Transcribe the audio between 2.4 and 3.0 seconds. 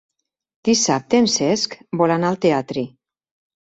teatre.